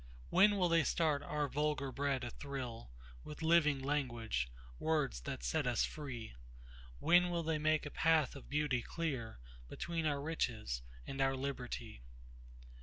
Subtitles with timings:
[0.31, 6.33] When will they start our vulgar blood athrillWith living language—words that set us free?
[6.97, 12.01] When will they make a path of beauty clearBetween our riches and our liberty?